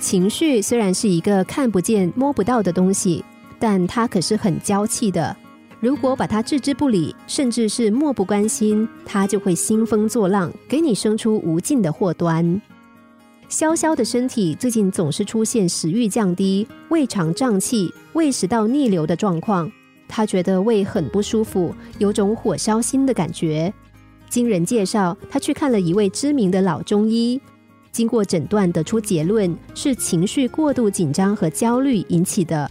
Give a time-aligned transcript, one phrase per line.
[0.00, 3.22] 情绪虽然是一个看不见、摸不到的东西，
[3.58, 5.36] 但它可是很娇气的。
[5.78, 12.60] 如果把它置之不理，甚至是漠不关心，它就会兴风作浪，给你生出无尽的祸端。
[13.48, 19.70] 潇潇的身体最近总是出现食欲降低、胃肠胀气、胃食道逆流的状况。
[20.08, 23.72] 他觉得胃很不舒服，有种火烧心的感觉。
[24.28, 27.40] 经人介绍，他去看了一位知名的老中医，
[27.92, 32.70] 经过诊断得出结论是情绪过度紧张和焦虑引起的。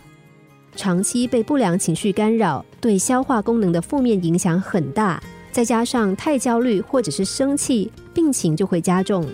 [0.76, 5.22] 长期被不良情绪干扰，对消化功能的负面影响很大。
[5.52, 9.28] 再加上太焦虑或者是生气，病情就会加重。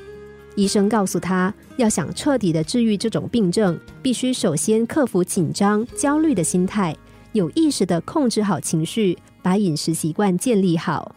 [0.56, 6.96] 医生告诉他，要想彻底的治愈这种病症，必须首先克服紧张、焦虑的心态，
[7.34, 11.14] 有意识的控制好情绪，把饮食习惯建立好。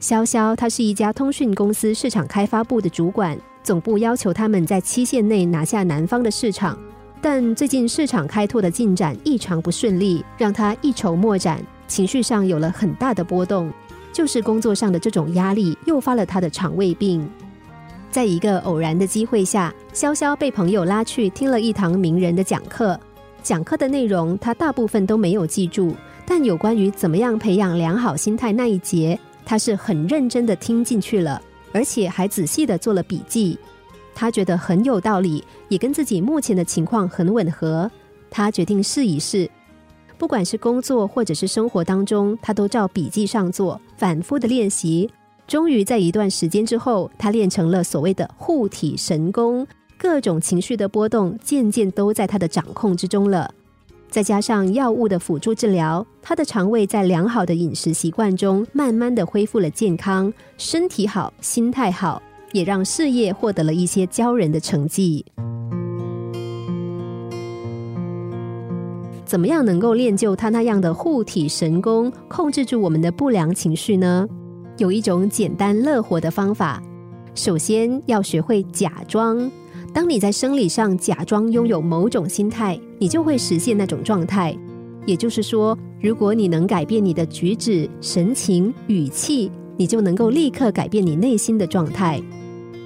[0.00, 6.78] 潇潇，他是一家通讯公司市场开发部的主管，总部要求他们在期限内拿下南方的市场，
[7.20, 13.68] 但最近市场开拓的进展异常不顺利，让他一筹莫展，情绪上有了很大的波动。
[14.12, 17.28] 就是工作上的这种压力，诱发了他的肠胃病。
[18.08, 22.96] 在一个偶然的机会下，潇潇被朋友拉去听了一堂名人的讲课。
[23.42, 25.92] 讲课的内容他大部分都没有记住，
[26.24, 31.42] 但有关于怎么样培养良好心态那一节，他是很认真的听进去了，
[31.76, 33.58] 而且还仔细的做了笔记。
[34.14, 37.90] 他觉得很有道理，也跟自己目前的情况很吻合。
[38.30, 39.48] 他决定试一试，
[40.16, 45.10] 不管是工作或者是生活当中，他都照笔记上做，反复的练习。
[45.46, 49.66] 终于在一段时间之后，他练成了所谓的护体神功，
[49.98, 53.52] 各种情绪的波动渐渐都在他的掌控之中了。
[54.16, 65.22] 再加上药物的辅助治疗，他的肠胃在良好的饮食习惯中，慢慢的恢复了健康，身体好，心态好，也让事业获得了一些骄人的成绩。
[69.26, 74.26] 怎么样能够练就他那样的护体神功，控制住我们的不良情绪呢？
[74.78, 76.82] 有一种简单乐活的方法，
[77.34, 79.50] 首先要学会假装。
[79.96, 84.54] 当你在生理上假装拥有某种心态，你就会实现那种状态。
[85.06, 92.20] 也就是说，如果你能改变你的举止、神情、语气，你就能够立刻改变你内心的状态。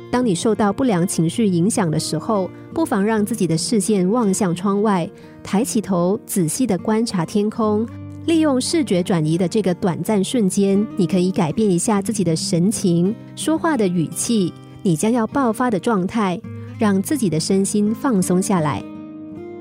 [0.09, 5.11] 当你受到不良情绪影响的时候，不妨让自己的视线望向窗外，
[5.43, 7.85] 抬起头，仔细的观察天空。
[8.27, 14.53] 利用视觉转移的这个短暂瞬间，你可以改变一下自己的神情、说话的语气，
[14.85, 16.41] 你将要爆发的状态，
[16.81, 18.83] 让自己的身心放松下来，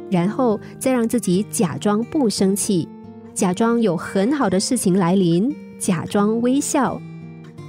[0.09, 2.87] 然后再让自己假装不生气，
[3.33, 6.97] 假装有很好的事情来临，假装微笑。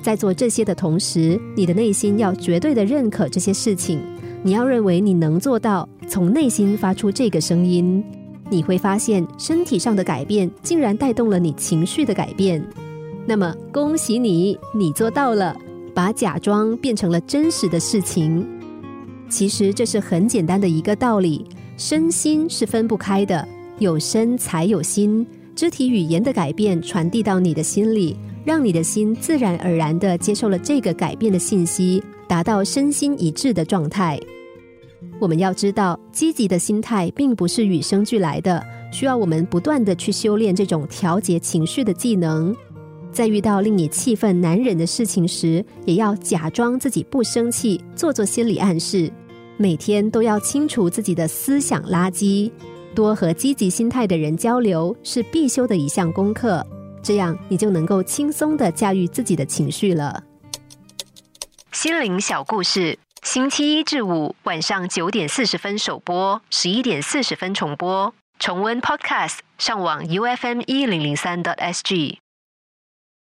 [0.05, 4.01] 在做这些的同时，你的内心要绝对的认可这些事情，
[4.45, 8.05] 你要认为你能做到，从内心发出这个声音。
[8.49, 12.65] 你会发现，身体上的改变竟然带动了你情绪的改变。
[13.27, 15.57] 那么，恭喜你，你做到了，
[15.93, 18.47] 把假装变成了真实的事情。
[19.31, 21.47] 其实这是很简单的一个道理，
[21.77, 23.47] 身心是分不开的，
[23.79, 25.27] 有身才有心。
[25.55, 34.19] 肢体语言的改变传递到你的心里，让你的心自然而然的接受了这个改变的信息，达到身心一致的状态。
[35.21, 42.55] 我们要知道，积极的心态并不是与生俱来的，需要我们不断的去修炼这种调节情绪的技能。
[43.13, 49.13] 在遇到令你气愤难忍的事情时，也要假装自己不生气，做做心理暗示。
[49.61, 52.51] 每天都要清除自己的思想垃圾，
[52.95, 56.67] 多和积极心态的人交流是必修的一项功课。
[57.03, 60.25] 这样你就能够轻松的驾驭自己的情绪了。
[61.73, 62.99] 心灵小故事。
[63.23, 68.15] 星期一至五晚上九点四十分首播，十一点四十分重播。
[68.39, 72.19] 重温 Podcast，上网 U F M 一零零三 t S G。